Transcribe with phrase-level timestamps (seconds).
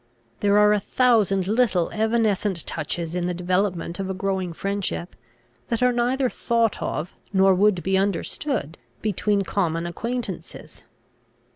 [0.39, 5.15] There are a thousand little evanescent touches in the development of a growing friendship,
[5.67, 10.81] that are neither thought of, nor would be understood, between common acquaintances.